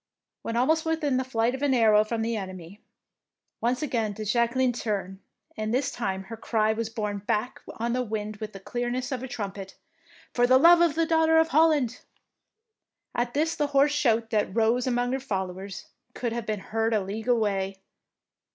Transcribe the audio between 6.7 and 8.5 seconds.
89 DEEDS OF DAKING was borne back on the wind